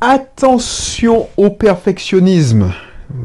Attention 0.00 1.26
au 1.36 1.50
perfectionnisme. 1.50 2.72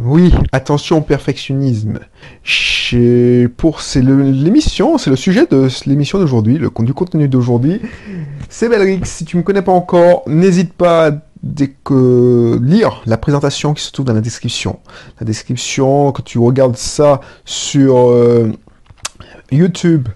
Oui, 0.01 0.33
attention 0.51 0.97
au 0.97 1.01
perfectionnisme. 1.01 1.99
Pour 3.57 3.81
c'est 3.81 4.01
l'émission, 4.01 4.97
c'est 4.97 5.11
le 5.11 5.15
sujet 5.15 5.45
de 5.45 5.67
l'émission 5.85 6.17
d'aujourd'hui, 6.17 6.57
le 6.57 6.71
du 6.79 6.93
contenu 6.95 7.27
d'aujourd'hui. 7.27 7.79
C'est 8.49 8.69
Belrix. 8.69 9.01
Si 9.03 9.23
tu 9.23 9.37
me 9.37 9.43
connais 9.43 9.61
pas 9.61 9.71
encore, 9.71 10.23
n'hésite 10.25 10.73
pas 10.73 11.09
à 11.09 11.11
lire 11.91 13.03
la 13.05 13.17
présentation 13.17 13.75
qui 13.75 13.83
se 13.83 13.91
trouve 13.91 14.07
dans 14.07 14.13
la 14.13 14.21
description. 14.21 14.79
La 15.19 15.27
description, 15.27 16.11
que 16.11 16.23
tu 16.23 16.39
regardes 16.39 16.77
ça 16.77 17.21
sur 17.45 18.09
euh, 18.09 18.51
YouTube, 19.51 20.07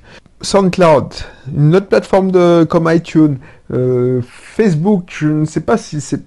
SoundCloud, 0.42 1.14
une 1.55 1.76
autre 1.76 1.88
plateforme 1.88 2.32
de, 2.32 2.64
comme 2.68 2.92
iTunes, 2.92 3.38
euh, 3.71 4.21
Facebook, 4.24 5.14
je 5.20 5.28
ne 5.28 5.46
sais 5.46 5.62
pas 5.62 5.78
si 5.78 6.02
c'est 6.02 6.24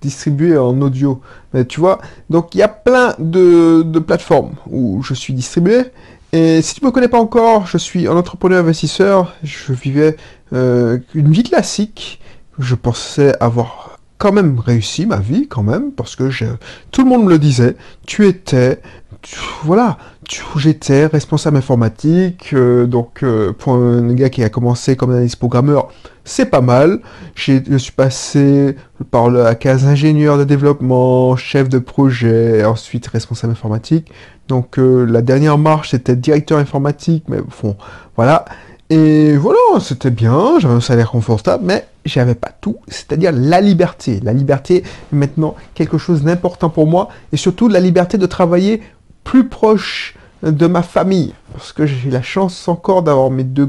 distribué 0.00 0.56
en 0.56 0.80
audio, 0.80 1.20
mais 1.52 1.64
tu 1.64 1.80
vois, 1.80 1.98
donc 2.30 2.54
il 2.54 2.58
y 2.58 2.62
a 2.62 2.68
plein 2.68 3.14
de, 3.18 3.98
plateformes 3.98 4.54
où 4.68 5.02
je 5.02 5.14
suis 5.14 5.32
distribué. 5.32 5.84
Et 6.32 6.60
si 6.60 6.74
tu 6.74 6.82
ne 6.82 6.86
me 6.86 6.92
connais 6.92 7.08
pas 7.08 7.18
encore, 7.18 7.66
je 7.66 7.78
suis 7.78 8.06
un 8.06 8.16
entrepreneur 8.16 8.60
investisseur. 8.60 9.34
Je 9.42 9.72
vivais 9.72 10.16
euh, 10.52 10.98
une 11.14 11.30
vie 11.30 11.44
classique. 11.44 12.20
Je 12.58 12.74
pensais 12.74 13.34
avoir 13.40 13.98
quand 14.18 14.32
même 14.32 14.58
réussi 14.58 15.06
ma 15.06 15.18
vie, 15.18 15.46
quand 15.46 15.62
même, 15.62 15.92
parce 15.92 16.16
que 16.16 16.30
tout 16.90 17.02
le 17.02 17.08
monde 17.08 17.24
me 17.24 17.30
le 17.30 17.38
disait. 17.38 17.76
Tu 18.06 18.26
étais 18.26 18.80
voilà, 19.62 19.98
j'étais 20.56 21.06
responsable 21.06 21.56
informatique, 21.56 22.50
euh, 22.52 22.86
donc 22.86 23.24
pour 23.58 23.74
un 23.74 24.14
gars 24.14 24.30
qui 24.30 24.42
a 24.44 24.48
commencé 24.48 24.96
comme 24.96 25.10
analyste 25.10 25.36
programmeur, 25.36 25.88
c'est 26.26 26.46
pas 26.46 26.60
mal. 26.60 27.00
Je 27.34 27.78
suis 27.78 27.92
passé 27.92 28.76
par 29.10 29.30
la 29.30 29.54
case 29.54 29.86
ingénieur 29.86 30.36
de 30.36 30.44
développement, 30.44 31.36
chef 31.36 31.70
de 31.70 31.78
projet, 31.78 32.64
ensuite 32.64 33.06
responsable 33.06 33.52
informatique. 33.52 34.12
Donc 34.48 34.78
euh, 34.78 35.04
la 35.04 35.22
dernière 35.22 35.56
marche 35.56 35.92
c'était 35.92 36.16
directeur 36.16 36.58
informatique, 36.58 37.24
mais 37.28 37.38
bon, 37.62 37.76
voilà. 38.16 38.44
Et 38.88 39.36
voilà, 39.36 39.80
c'était 39.80 40.10
bien, 40.10 40.60
j'avais 40.60 40.74
un 40.74 40.80
salaire 40.80 41.10
confortable, 41.10 41.64
mais 41.66 41.86
j'avais 42.04 42.36
pas 42.36 42.52
tout, 42.60 42.76
c'est-à-dire 42.86 43.32
la 43.34 43.60
liberté. 43.60 44.20
La 44.22 44.32
liberté 44.32 44.76
est 44.76 44.84
maintenant 45.16 45.56
quelque 45.74 45.98
chose 45.98 46.22
d'important 46.22 46.70
pour 46.70 46.86
moi, 46.86 47.08
et 47.32 47.36
surtout 47.36 47.66
la 47.66 47.80
liberté 47.80 48.16
de 48.16 48.26
travailler 48.26 48.82
plus 49.24 49.48
proche 49.48 50.14
de 50.44 50.68
ma 50.68 50.82
famille, 50.82 51.34
parce 51.52 51.72
que 51.72 51.84
j'ai 51.84 52.10
la 52.10 52.22
chance 52.22 52.68
encore 52.68 53.02
d'avoir 53.02 53.30
mes 53.30 53.42
deux, 53.42 53.68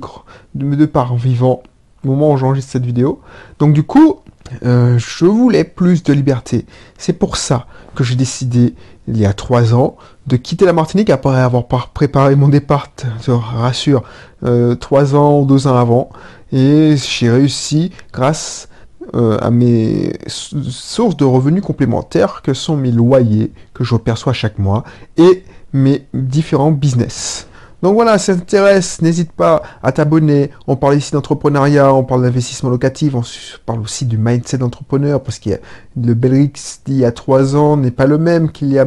mes 0.53 0.75
deux 0.75 0.85
parents 0.85 1.15
vivants 1.15 1.63
moment 2.03 2.31
où 2.31 2.37
j'enregistre 2.37 2.71
cette 2.71 2.85
vidéo. 2.85 3.21
Donc 3.59 3.73
du 3.73 3.83
coup, 3.83 4.19
euh, 4.63 4.97
je 4.97 5.25
voulais 5.25 5.63
plus 5.63 6.03
de 6.03 6.13
liberté. 6.13 6.65
C'est 6.97 7.13
pour 7.13 7.37
ça 7.37 7.67
que 7.95 8.03
j'ai 8.03 8.15
décidé, 8.15 8.75
il 9.07 9.17
y 9.17 9.25
a 9.25 9.33
trois 9.33 9.73
ans, 9.73 9.97
de 10.27 10.37
quitter 10.37 10.65
la 10.65 10.73
Martinique 10.73 11.09
après 11.09 11.37
avoir 11.37 11.67
préparé 11.67 12.35
mon 12.35 12.49
départ, 12.49 12.89
je 13.21 13.31
rassure, 13.31 14.03
euh, 14.43 14.75
trois 14.75 15.15
ans 15.15 15.39
ou 15.39 15.45
deux 15.45 15.67
ans 15.67 15.75
avant. 15.75 16.09
Et 16.51 16.95
j'ai 16.97 17.29
réussi 17.29 17.91
grâce 18.13 18.69
euh, 19.15 19.37
à 19.41 19.51
mes 19.51 20.13
sources 20.27 21.15
de 21.17 21.25
revenus 21.25 21.63
complémentaires 21.63 22.41
que 22.41 22.53
sont 22.53 22.75
mes 22.75 22.91
loyers 22.91 23.51
que 23.73 23.83
je 23.83 23.95
perçois 23.95 24.33
chaque 24.33 24.59
mois 24.59 24.83
et 25.17 25.43
mes 25.73 26.05
différents 26.13 26.71
business. 26.71 27.47
Donc 27.83 27.93
voilà, 27.93 28.17
si 28.17 28.25
ça 28.25 28.35
t'intéresse, 28.35 29.01
n'hésite 29.01 29.31
pas 29.31 29.61
à 29.83 29.91
t'abonner. 29.91 30.49
On 30.65 30.75
parle 30.75 30.95
ici 30.95 31.11
d'entrepreneuriat, 31.11 31.93
on 31.93 32.03
parle 32.03 32.23
d'investissement 32.23 32.69
locatif, 32.71 33.13
on 33.13 33.21
parle 33.67 33.81
aussi 33.81 34.05
du 34.05 34.17
mindset 34.17 34.57
d'entrepreneur 34.57 35.21
parce 35.21 35.37
que 35.37 35.51
le 35.95 36.13
Belrix 36.15 36.53
d'il 36.85 36.97
y 36.97 37.05
a 37.05 37.11
trois 37.11 37.55
ans 37.55 37.77
n'est 37.77 37.91
pas 37.91 38.07
le 38.07 38.17
même 38.17 38.51
qu'il 38.51 38.69
y 38.69 38.79
a 38.79 38.85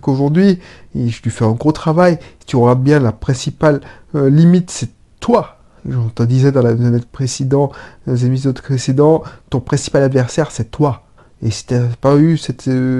qu'aujourd'hui. 0.00 0.60
Et 0.94 1.08
je 1.08 1.22
lui 1.22 1.30
fais 1.30 1.44
un 1.44 1.52
gros 1.52 1.72
travail. 1.72 2.18
Tu 2.46 2.54
regardes 2.56 2.82
bien, 2.82 3.00
la 3.00 3.12
principale 3.12 3.80
euh, 4.14 4.30
limite, 4.30 4.70
c'est 4.70 4.90
toi. 5.18 5.56
Je 5.88 5.96
te 6.14 6.22
disais 6.22 6.52
dans 6.52 6.62
la 6.62 6.74
précédent, 7.10 7.72
dans 8.06 8.12
les 8.12 8.24
épisodes 8.24 8.60
précédents, 8.60 9.24
ton 9.50 9.58
principal 9.58 10.04
adversaire, 10.04 10.52
c'est 10.52 10.70
toi. 10.70 11.02
Et 11.42 11.50
si 11.50 11.66
tu 11.66 11.74
n'as 11.74 11.88
pas 12.00 12.14
eu 12.16 12.34
euh, 12.34 12.36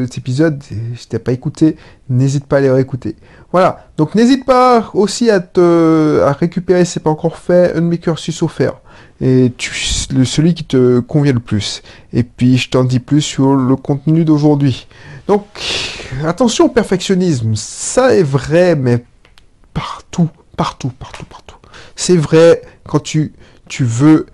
cet, 0.07 0.19
épisode, 0.19 0.63
si 0.63 1.09
tu 1.09 1.15
n'as 1.15 1.21
pas 1.21 1.33
écouté, 1.33 1.77
n'hésite 2.09 2.47
pas 2.47 2.57
à 2.57 2.61
les 2.61 2.71
réécouter. 2.71 3.15
Voilà. 3.53 3.87
Donc 3.97 4.17
n'hésite 4.17 4.45
pas 4.45 4.91
aussi 4.95 5.31
à 5.31 5.39
te 5.39 6.21
récupérer, 6.41 6.85
c'est 6.85 7.01
pas 7.01 7.11
encore 7.11 7.37
fait, 7.37 7.73
un 7.77 7.81
de 7.81 7.87
mes 7.87 8.01
offerts. 8.43 8.81
Et 9.21 9.53
le, 10.11 10.25
celui 10.25 10.55
qui 10.55 10.65
te 10.65 10.99
convient 10.99 11.33
le 11.33 11.41
plus. 11.41 11.83
Et 12.13 12.25
puis 12.25 12.59
je 12.59 12.69
t'en 12.69 12.83
dis 12.83 12.99
plus 12.99 13.23
sur 13.23 13.55
le 13.55 13.77
contenu 13.77 14.25
d'aujourd'hui. 14.25 14.89
Donc 15.29 15.47
attention 16.25 16.65
au 16.65 16.69
perfectionnisme. 16.69 17.55
Ça 17.55 18.17
est 18.17 18.25
vrai, 18.25 18.75
mais 18.75 19.05
partout, 19.73 20.29
partout, 20.57 20.91
partout, 20.99 21.25
partout. 21.27 21.57
C'est 21.95 22.17
vrai 22.17 22.63
quand 22.89 23.01
tu, 23.01 23.33
tu 23.69 23.85
veux 23.85 24.27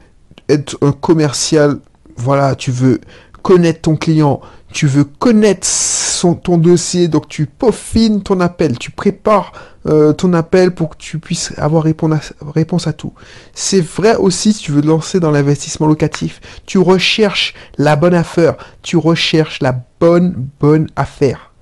être 0.49 0.79
un 0.81 0.93
commercial, 0.93 1.81
voilà, 2.17 2.55
tu 2.55 2.71
veux 2.71 3.01
connaître 3.43 3.83
ton 3.83 3.97
client, 3.97 4.41
tu 4.73 4.87
veux 4.87 5.05
connaître 5.05 5.67
son, 5.67 6.35
ton 6.35 6.59
dossier, 6.59 7.09
donc 7.09 7.29
tu 7.29 7.47
peaufines 7.47 8.23
ton 8.23 8.41
appel, 8.41 8.79
tu 8.79 8.91
prépares 8.91 9.53
euh, 9.87 10.13
ton 10.13 10.33
appel 10.35 10.73
pour 10.75 10.91
que 10.91 10.97
tu 10.99 11.19
puisses 11.19 11.53
avoir 11.57 11.85
réponse 11.85 12.87
à 12.87 12.93
tout. 12.93 13.13
C'est 13.55 13.81
vrai 13.81 14.17
aussi 14.17 14.53
si 14.53 14.63
tu 14.63 14.73
veux 14.73 14.83
te 14.83 14.87
lancer 14.87 15.21
dans 15.21 15.31
l'investissement 15.31 15.87
locatif, 15.87 16.41
tu 16.67 16.79
recherches 16.79 17.55
la 17.79 17.97
bonne 17.97 18.15
affaire, 18.15 18.57
tu 18.83 18.97
recherches 18.97 19.61
la 19.61 19.81
bonne, 20.01 20.49
bonne 20.61 20.89
affaire. 20.97 21.53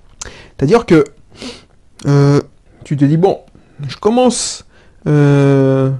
C'est-à-dire 0.56 0.86
que 0.86 1.04
euh, 2.06 2.40
tu 2.84 2.96
te 2.96 3.04
dis, 3.04 3.16
bon, 3.16 3.40
je 3.86 3.96
commence 3.96 4.64
euh, 5.06 5.92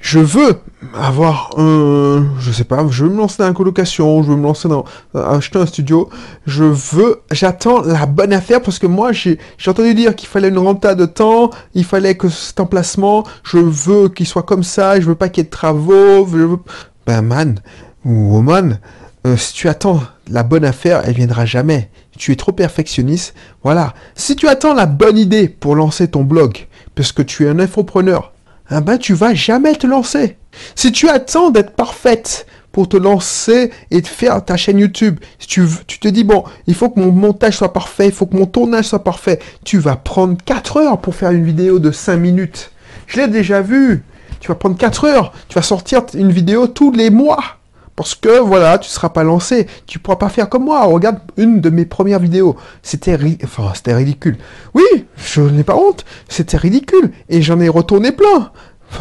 je 0.00 0.20
veux 0.20 0.60
avoir 0.94 1.50
un, 1.56 2.26
je 2.38 2.52
sais 2.52 2.64
pas, 2.64 2.86
je 2.88 3.04
veux 3.04 3.10
me 3.10 3.16
lancer 3.16 3.36
dans 3.38 3.48
la 3.48 3.52
colocation, 3.52 4.22
je 4.22 4.30
veux 4.30 4.36
me 4.36 4.42
lancer 4.42 4.68
dans 4.68 4.84
euh, 5.16 5.36
acheter 5.36 5.58
un 5.58 5.66
studio, 5.66 6.08
je 6.46 6.64
veux, 6.64 7.22
j'attends 7.32 7.82
la 7.82 8.06
bonne 8.06 8.32
affaire 8.32 8.62
parce 8.62 8.78
que 8.78 8.86
moi 8.86 9.12
j'ai 9.12 9.38
entendu 9.66 9.94
dire 9.94 10.14
qu'il 10.14 10.28
fallait 10.28 10.48
une 10.48 10.58
renta 10.58 10.94
de 10.94 11.06
temps, 11.06 11.50
il 11.74 11.84
fallait 11.84 12.16
que 12.16 12.28
cet 12.28 12.60
emplacement, 12.60 13.24
je 13.42 13.58
veux 13.58 14.08
qu'il 14.08 14.26
soit 14.26 14.44
comme 14.44 14.62
ça, 14.62 15.00
je 15.00 15.06
veux 15.06 15.14
pas 15.14 15.28
qu'il 15.28 15.42
y 15.42 15.46
ait 15.46 15.50
de 15.50 15.50
travaux, 15.50 16.26
je 16.26 16.36
veux... 16.36 16.58
ben 17.06 17.22
man 17.22 17.60
ou 18.04 18.34
woman, 18.34 18.78
euh, 19.26 19.36
si 19.36 19.52
tu 19.52 19.68
attends 19.68 20.00
la 20.30 20.42
bonne 20.42 20.64
affaire, 20.64 21.02
elle 21.04 21.14
viendra 21.14 21.44
jamais. 21.44 21.90
Tu 22.16 22.32
es 22.32 22.36
trop 22.36 22.52
perfectionniste. 22.52 23.34
Voilà. 23.62 23.94
Si 24.14 24.36
tu 24.36 24.48
attends 24.48 24.74
la 24.74 24.86
bonne 24.86 25.18
idée 25.18 25.48
pour 25.48 25.76
lancer 25.76 26.08
ton 26.08 26.22
blog, 26.22 26.66
parce 26.94 27.12
que 27.12 27.22
tu 27.22 27.46
es 27.46 27.48
un 27.48 27.58
infopreneur, 27.58 28.32
ah 28.70 28.80
ben 28.80 28.98
tu 28.98 29.14
vas 29.14 29.34
jamais 29.34 29.74
te 29.74 29.86
lancer. 29.86 30.36
Si 30.74 30.92
tu 30.92 31.08
attends 31.08 31.50
d'être 31.50 31.72
parfaite 31.72 32.46
pour 32.72 32.88
te 32.88 32.96
lancer 32.96 33.70
et 33.90 34.00
de 34.00 34.06
faire 34.06 34.44
ta 34.44 34.56
chaîne 34.56 34.78
YouTube, 34.78 35.18
si 35.38 35.46
tu, 35.46 35.66
tu 35.86 35.98
te 35.98 36.08
dis, 36.08 36.24
bon, 36.24 36.44
il 36.66 36.74
faut 36.74 36.90
que 36.90 37.00
mon 37.00 37.12
montage 37.12 37.56
soit 37.56 37.72
parfait, 37.72 38.06
il 38.06 38.12
faut 38.12 38.26
que 38.26 38.36
mon 38.36 38.46
tournage 38.46 38.86
soit 38.86 39.04
parfait, 39.04 39.38
tu 39.64 39.78
vas 39.78 39.96
prendre 39.96 40.36
4 40.44 40.76
heures 40.76 41.00
pour 41.00 41.14
faire 41.14 41.30
une 41.30 41.44
vidéo 41.44 41.78
de 41.78 41.90
5 41.90 42.16
minutes. 42.16 42.70
Je 43.06 43.20
l'ai 43.20 43.28
déjà 43.28 43.62
vu. 43.62 44.02
Tu 44.40 44.48
vas 44.48 44.54
prendre 44.54 44.76
4 44.76 45.04
heures. 45.04 45.32
Tu 45.48 45.54
vas 45.54 45.62
sortir 45.62 46.02
une 46.14 46.30
vidéo 46.30 46.66
tous 46.66 46.92
les 46.92 47.10
mois. 47.10 47.57
Parce 47.98 48.14
que 48.14 48.38
voilà, 48.38 48.78
tu 48.78 48.88
seras 48.88 49.08
pas 49.08 49.24
lancé. 49.24 49.66
Tu 49.88 49.98
pourras 49.98 50.18
pas 50.18 50.28
faire 50.28 50.48
comme 50.48 50.66
moi. 50.66 50.84
Regarde 50.84 51.18
une 51.36 51.60
de 51.60 51.68
mes 51.68 51.84
premières 51.84 52.20
vidéos. 52.20 52.54
C'était 52.80 53.18
enfin, 53.42 53.72
c'était 53.74 53.92
ridicule. 53.92 54.36
Oui, 54.72 54.84
je 55.16 55.40
n'ai 55.40 55.64
pas 55.64 55.74
honte. 55.74 56.04
C'était 56.28 56.58
ridicule. 56.58 57.10
Et 57.28 57.42
j'en 57.42 57.58
ai 57.58 57.68
retourné 57.68 58.12
plein. 58.12 58.52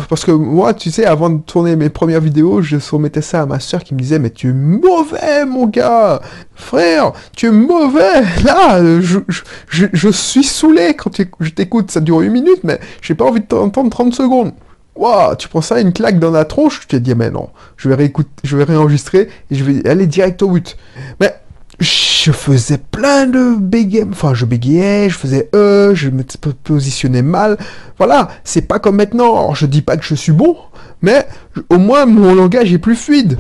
Parce 0.10 0.26
que 0.26 0.32
moi, 0.32 0.74
tu 0.74 0.90
sais, 0.90 1.06
avant 1.06 1.30
de 1.30 1.38
tourner 1.42 1.76
mes 1.76 1.90
premières 1.90 2.22
vidéos, 2.22 2.64
je 2.64 2.80
soumettais 2.80 3.22
ça 3.22 3.44
à 3.44 3.46
ma 3.46 3.60
soeur 3.60 3.84
qui 3.84 3.94
me 3.94 4.00
disait, 4.00 4.18
mais 4.18 4.32
tu 4.32 4.50
es 4.50 4.54
mauvais, 4.54 5.46
mon 5.46 5.68
gars 5.68 6.20
Frère, 6.56 7.14
tu 7.36 7.46
es 7.46 7.52
mauvais 7.52 8.24
Là, 8.44 8.82
je, 9.00 10.10
suis 10.10 10.44
saoulé 10.44 10.96
quand 10.96 11.22
je 11.40 11.50
t'écoute. 11.52 11.92
Ça 11.92 12.00
dure 12.00 12.22
une 12.22 12.32
minute, 12.32 12.64
mais 12.64 12.80
j'ai 13.04 13.14
pas 13.14 13.26
envie 13.26 13.42
de 13.42 13.46
t'entendre 13.46 13.92
30 13.92 14.16
secondes. 14.16 14.54
Waouh, 14.98 15.36
tu 15.36 15.48
prends 15.48 15.62
ça, 15.62 15.80
une 15.80 15.94
claque 15.94 16.20
dans 16.20 16.32
la 16.32 16.46
tronche, 16.46 16.82
je 16.84 16.88
te 16.88 16.96
dis, 16.96 17.14
mais 17.14 17.30
non, 17.30 17.50
je 17.78 17.88
vais 17.88 17.96
réécouter, 17.96 18.30
je 18.44 18.58
vais 18.58 18.64
réenregistrer 18.64 19.30
et 19.52 19.56
je 19.56 19.64
vais 19.64 19.88
aller 19.88 20.08
direct 20.08 20.42
au 20.42 20.50
but. 20.50 20.76
Mais 21.20 21.36
je 21.80 22.32
faisais 22.32 22.80
plein 22.80 23.28
de 23.28 23.56
bégayements, 23.56 24.12
enfin 24.12 24.34
je 24.34 24.46
bégayais, 24.46 25.10
je 25.10 25.18
faisais 25.18 25.50
euh, 25.56 25.94
je 25.94 26.10
me 26.10 26.24
positionnais 26.64 27.22
mal. 27.22 27.58
Voilà, 27.98 28.30
c'est 28.44 28.64
pas 28.64 28.80
comme 28.80 28.96
maintenant. 28.96 29.38
Alors 29.38 29.56
je 29.56 29.68
dis 29.68 29.84
pas 29.84 29.98
que 29.98 30.04
je 30.04 30.16
suis 30.16 30.32
bon, 30.32 30.58
mais 31.02 31.28
au 31.70 31.78
moins 31.78 32.06
mon 32.06 32.34
langage 32.34 32.74
est 32.74 32.80
plus 32.80 32.96
fluide. 32.96 33.38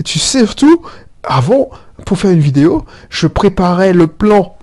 Et 0.00 0.02
tu 0.02 0.18
sais 0.18 0.40
surtout, 0.40 0.82
avant, 1.22 1.70
pour 2.04 2.18
faire 2.18 2.32
une 2.32 2.40
vidéo, 2.40 2.84
je 3.08 3.26
préparais 3.28 3.92
le 3.92 4.08
plan 4.08 4.55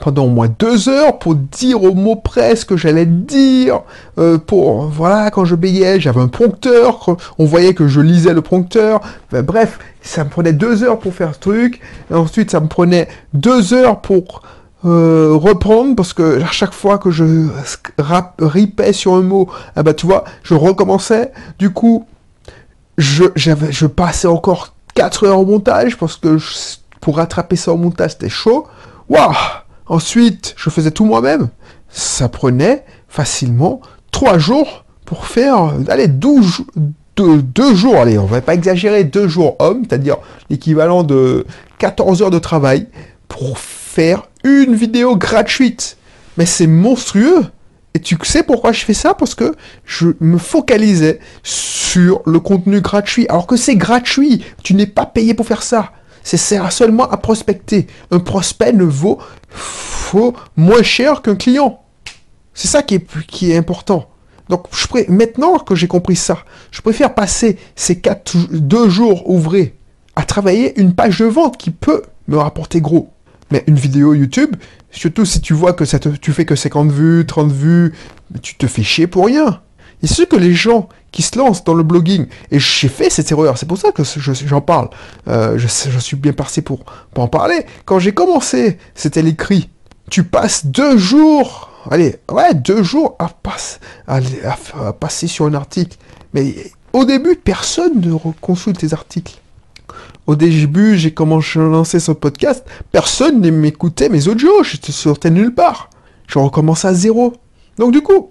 pendant 0.00 0.24
au 0.24 0.28
moins 0.28 0.48
deux 0.58 0.88
heures 0.88 1.18
pour 1.18 1.34
dire 1.34 1.82
au 1.82 1.94
mot 1.94 2.16
près 2.16 2.56
ce 2.56 2.64
que 2.64 2.76
j'allais 2.76 3.06
dire. 3.06 3.80
Euh, 4.18 4.38
pour 4.38 4.86
voilà, 4.86 5.30
quand 5.30 5.44
je 5.44 5.54
bégayais, 5.54 6.00
j'avais 6.00 6.20
un 6.20 6.28
prompteur. 6.28 7.16
On 7.38 7.44
voyait 7.44 7.74
que 7.74 7.88
je 7.88 8.00
lisais 8.00 8.34
le 8.34 8.42
prompteur. 8.42 9.00
bref, 9.30 9.78
ça 10.02 10.24
me 10.24 10.30
prenait 10.30 10.52
deux 10.52 10.82
heures 10.82 10.98
pour 10.98 11.14
faire 11.14 11.34
ce 11.34 11.40
truc. 11.40 11.80
Et 12.10 12.14
ensuite, 12.14 12.50
ça 12.50 12.60
me 12.60 12.68
prenait 12.68 13.08
deux 13.34 13.74
heures 13.74 14.00
pour 14.00 14.42
euh, 14.84 15.32
reprendre 15.34 15.96
parce 15.96 16.12
que 16.12 16.42
à 16.42 16.50
chaque 16.52 16.72
fois 16.72 16.98
que 16.98 17.10
je 17.10 17.48
ripais 18.38 18.92
sur 18.92 19.14
un 19.14 19.22
mot, 19.22 19.48
ah 19.74 19.82
bah 19.82 19.94
tu 19.94 20.06
vois, 20.06 20.24
je 20.42 20.54
recommençais. 20.54 21.32
Du 21.58 21.70
coup, 21.70 22.06
je, 22.98 23.24
j'avais, 23.34 23.72
je 23.72 23.86
passais 23.86 24.28
encore 24.28 24.74
4 24.94 25.26
heures 25.26 25.38
au 25.40 25.46
montage 25.46 25.96
parce 25.98 26.16
que 26.16 26.38
pour 27.00 27.16
rattraper 27.16 27.56
ça 27.56 27.72
au 27.72 27.76
montage, 27.76 28.12
c'était 28.12 28.28
chaud. 28.28 28.66
Waouh 29.08 29.32
Ensuite, 29.86 30.54
je 30.56 30.70
faisais 30.70 30.90
tout 30.90 31.04
moi-même. 31.04 31.48
Ça 31.88 32.28
prenait 32.28 32.84
facilement 33.08 33.80
3 34.10 34.38
jours 34.38 34.84
pour 35.04 35.26
faire, 35.26 35.72
allez, 35.88 36.08
12, 36.08 36.64
deux, 37.16 37.74
jours, 37.74 37.96
allez, 37.96 38.18
on 38.18 38.26
va 38.26 38.40
pas 38.40 38.54
exagérer, 38.54 39.04
deux 39.04 39.28
jours 39.28 39.56
hommes, 39.58 39.84
c'est-à-dire 39.88 40.16
l'équivalent 40.50 41.02
de 41.02 41.46
14 41.78 42.22
heures 42.22 42.30
de 42.30 42.38
travail 42.38 42.88
pour 43.28 43.58
faire 43.58 44.28
une 44.44 44.74
vidéo 44.74 45.16
gratuite. 45.16 45.96
Mais 46.36 46.46
c'est 46.46 46.66
monstrueux. 46.66 47.46
Et 47.94 48.00
tu 48.00 48.18
sais 48.24 48.42
pourquoi 48.42 48.72
je 48.72 48.84
fais 48.84 48.92
ça? 48.92 49.14
Parce 49.14 49.34
que 49.34 49.54
je 49.86 50.08
me 50.20 50.36
focalisais 50.36 51.20
sur 51.42 52.20
le 52.26 52.40
contenu 52.40 52.82
gratuit. 52.82 53.26
Alors 53.28 53.46
que 53.46 53.56
c'est 53.56 53.76
gratuit. 53.76 54.44
Tu 54.62 54.74
n'es 54.74 54.86
pas 54.86 55.06
payé 55.06 55.32
pour 55.32 55.46
faire 55.46 55.62
ça. 55.62 55.92
C'est 56.22 56.36
seulement 56.36 57.08
à 57.08 57.16
prospecter. 57.16 57.86
Un 58.10 58.18
prospect 58.18 58.72
ne 58.72 58.84
vaut, 58.84 59.18
faut 59.56 60.34
moins 60.56 60.82
cher 60.82 61.22
qu'un 61.22 61.36
client. 61.36 61.82
C'est 62.54 62.68
ça 62.68 62.82
qui 62.82 62.94
est, 62.94 63.06
qui 63.26 63.50
est 63.50 63.56
important. 63.56 64.08
Donc, 64.48 64.66
je 64.72 64.86
maintenant 65.10 65.58
que 65.58 65.74
j'ai 65.74 65.88
compris 65.88 66.16
ça, 66.16 66.38
je 66.70 66.80
préfère 66.80 67.14
passer 67.14 67.58
ces 67.74 68.00
quatre, 68.00 68.36
deux 68.52 68.88
jours 68.88 69.28
ouvrés 69.28 69.74
à 70.14 70.22
travailler 70.22 70.78
une 70.80 70.94
page 70.94 71.18
de 71.18 71.26
vente 71.26 71.58
qui 71.58 71.70
peut 71.70 72.02
me 72.28 72.38
rapporter 72.38 72.80
gros. 72.80 73.10
Mais 73.50 73.64
une 73.66 73.76
vidéo 73.76 74.14
YouTube, 74.14 74.56
surtout 74.90 75.24
si 75.24 75.40
tu 75.40 75.52
vois 75.52 75.72
que 75.72 75.84
ça 75.84 75.98
tu 75.98 76.32
fais 76.32 76.44
que 76.44 76.56
50 76.56 76.90
vues, 76.90 77.26
30 77.26 77.52
vues, 77.52 77.92
tu 78.42 78.56
te 78.56 78.66
fais 78.66 78.82
chier 78.82 79.06
pour 79.06 79.26
rien. 79.26 79.60
Et 80.02 80.06
ce 80.06 80.22
que 80.22 80.36
les 80.36 80.54
gens 80.54 80.88
se 81.22 81.38
lancent 81.38 81.64
dans 81.64 81.74
le 81.74 81.82
blogging, 81.82 82.26
et 82.50 82.58
j'ai 82.58 82.88
fait 82.88 83.10
cette 83.10 83.30
erreur, 83.30 83.58
c'est 83.58 83.66
pour 83.66 83.78
ça 83.78 83.92
que 83.92 84.02
j'en 84.04 84.60
parle, 84.60 84.90
euh, 85.28 85.58
je, 85.58 85.66
suis 85.98 86.16
bien 86.16 86.32
passé 86.32 86.62
pour, 86.62 86.84
en 87.16 87.28
parler. 87.28 87.66
Quand 87.84 87.98
j'ai 87.98 88.12
commencé, 88.12 88.78
c'était 88.94 89.22
l'écrit. 89.22 89.70
Tu 90.10 90.22
passes 90.24 90.66
deux 90.66 90.96
jours, 90.98 91.70
allez, 91.90 92.16
ouais, 92.30 92.54
deux 92.54 92.82
jours 92.82 93.16
à, 93.18 93.30
à 94.06 94.92
passer 94.92 95.26
sur 95.26 95.46
un 95.46 95.54
article. 95.54 95.96
Mais 96.32 96.54
au 96.92 97.04
début, 97.04 97.36
personne 97.36 98.00
ne 98.00 98.14
consulte 98.40 98.78
tes 98.78 98.92
articles. 98.92 99.40
Au 100.26 100.34
début, 100.34 100.96
j'ai 100.96 101.12
commencé 101.12 101.58
à 101.58 101.62
lancer 101.62 102.00
ce 102.00 102.12
podcast, 102.12 102.64
personne 102.90 103.40
ne 103.40 103.50
m'écoutait 103.50 104.08
mes 104.08 104.28
audios, 104.28 104.64
j'étais 104.64 104.92
sorti 104.92 105.30
nulle 105.30 105.54
part. 105.54 105.88
Je 106.26 106.38
recommence 106.38 106.84
à 106.84 106.94
zéro. 106.94 107.34
Donc 107.78 107.92
du 107.92 108.00
coup, 108.00 108.30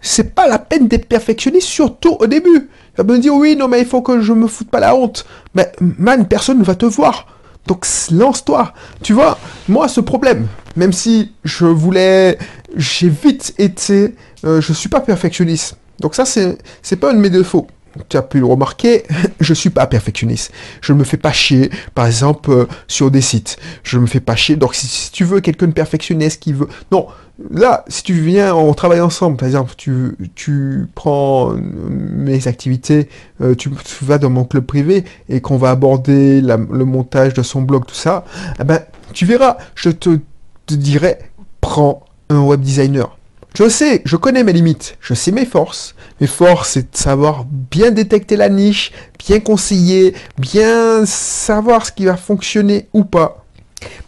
c'est 0.00 0.34
pas 0.34 0.46
la 0.46 0.58
peine 0.58 0.88
d'être 0.88 1.06
perfectionniste, 1.06 1.68
surtout 1.68 2.16
au 2.20 2.26
début. 2.26 2.70
Il 2.96 3.04
va 3.04 3.04
me 3.04 3.18
dire 3.18 3.34
oui, 3.34 3.56
non 3.56 3.68
mais 3.68 3.80
il 3.80 3.86
faut 3.86 4.02
que 4.02 4.20
je 4.20 4.32
me 4.32 4.46
foute 4.46 4.70
pas 4.70 4.80
la 4.80 4.94
honte. 4.94 5.26
Mais 5.54 5.72
man, 5.80 6.26
personne 6.26 6.58
ne 6.58 6.64
va 6.64 6.74
te 6.74 6.86
voir. 6.86 7.26
Donc 7.66 7.86
lance-toi. 8.10 8.72
Tu 9.02 9.12
vois, 9.12 9.38
moi 9.68 9.88
ce 9.88 10.00
problème, 10.00 10.46
même 10.76 10.92
si 10.92 11.32
je 11.44 11.66
voulais, 11.66 12.38
j'ai 12.76 13.08
vite 13.08 13.54
été, 13.58 14.14
euh, 14.44 14.60
je 14.60 14.72
suis 14.72 14.88
pas 14.88 15.00
perfectionniste. 15.00 15.76
Donc 16.00 16.14
ça 16.14 16.24
c'est 16.24 16.96
pas 16.96 17.10
un 17.10 17.14
de 17.14 17.18
mes 17.18 17.30
défauts 17.30 17.66
tu 18.08 18.16
as 18.16 18.22
pu 18.22 18.40
le 18.40 18.46
remarquer, 18.46 19.04
je 19.40 19.54
suis 19.54 19.70
pas 19.70 19.86
perfectionniste. 19.86 20.52
Je 20.80 20.92
ne 20.92 20.98
me 20.98 21.04
fais 21.04 21.16
pas 21.16 21.32
chier, 21.32 21.70
par 21.94 22.06
exemple, 22.06 22.50
euh, 22.50 22.66
sur 22.86 23.10
des 23.10 23.20
sites. 23.20 23.56
Je 23.82 23.96
ne 23.96 24.02
me 24.02 24.06
fais 24.06 24.20
pas 24.20 24.36
chier. 24.36 24.56
Donc, 24.56 24.74
si, 24.74 25.10
tu 25.12 25.24
veux 25.24 25.40
quelqu'un 25.40 25.66
de 25.66 25.72
perfectionniste 25.72 26.42
qui 26.42 26.52
veut... 26.52 26.68
Non, 26.92 27.06
là, 27.50 27.84
si 27.88 28.02
tu 28.02 28.14
viens, 28.14 28.54
on 28.54 28.72
travaille 28.74 29.00
ensemble, 29.00 29.36
par 29.36 29.46
exemple, 29.46 29.72
tu, 29.76 30.16
tu 30.34 30.86
prends 30.94 31.52
euh, 31.52 31.58
mes 31.58 32.48
activités, 32.48 33.08
euh, 33.40 33.54
tu, 33.54 33.70
vas 34.02 34.18
dans 34.18 34.30
mon 34.30 34.44
club 34.44 34.64
privé 34.64 35.04
et 35.28 35.40
qu'on 35.40 35.56
va 35.56 35.70
aborder 35.70 36.40
le 36.40 36.84
montage 36.84 37.34
de 37.34 37.42
son 37.42 37.62
blog, 37.62 37.84
tout 37.86 37.94
ça, 37.94 38.24
eh 38.60 38.64
ben, 38.64 38.80
tu 39.12 39.26
verras, 39.26 39.56
je 39.74 39.90
te, 39.90 40.18
te 40.66 40.74
dirai, 40.74 41.18
prends 41.60 42.04
un 42.30 42.40
web 42.40 42.60
designer 42.60 43.17
je 43.58 43.68
sais, 43.68 44.02
je 44.04 44.14
connais 44.14 44.44
mes 44.44 44.52
limites, 44.52 44.96
je 45.00 45.14
sais 45.14 45.32
mes 45.32 45.44
forces. 45.44 45.96
Mes 46.20 46.28
forces, 46.28 46.74
c'est 46.74 46.92
de 46.92 46.96
savoir 46.96 47.44
bien 47.44 47.90
détecter 47.90 48.36
la 48.36 48.48
niche, 48.48 48.92
bien 49.18 49.40
conseiller, 49.40 50.14
bien 50.38 51.04
savoir 51.04 51.84
ce 51.84 51.90
qui 51.90 52.04
va 52.04 52.16
fonctionner 52.16 52.88
ou 52.92 53.02
pas. 53.02 53.44